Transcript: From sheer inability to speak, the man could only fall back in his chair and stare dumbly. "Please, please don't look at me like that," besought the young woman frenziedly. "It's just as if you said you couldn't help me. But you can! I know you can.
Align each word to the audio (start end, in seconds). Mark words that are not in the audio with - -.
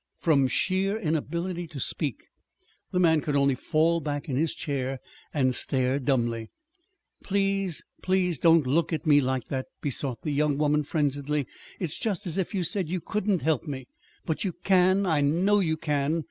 From 0.17 0.47
sheer 0.47 0.97
inability 0.97 1.67
to 1.67 1.79
speak, 1.79 2.23
the 2.89 2.99
man 2.99 3.21
could 3.21 3.35
only 3.35 3.53
fall 3.53 3.99
back 3.99 4.27
in 4.27 4.35
his 4.35 4.55
chair 4.55 4.99
and 5.31 5.53
stare 5.53 5.99
dumbly. 5.99 6.49
"Please, 7.23 7.83
please 8.01 8.39
don't 8.39 8.65
look 8.65 8.91
at 8.91 9.05
me 9.05 9.21
like 9.21 9.49
that," 9.49 9.67
besought 9.79 10.23
the 10.23 10.31
young 10.33 10.57
woman 10.57 10.81
frenziedly. 10.81 11.45
"It's 11.79 11.99
just 11.99 12.25
as 12.25 12.39
if 12.39 12.55
you 12.55 12.63
said 12.63 12.89
you 12.89 12.99
couldn't 12.99 13.43
help 13.43 13.67
me. 13.67 13.85
But 14.25 14.43
you 14.43 14.53
can! 14.63 15.05
I 15.05 15.21
know 15.21 15.59
you 15.59 15.77
can. 15.77 16.19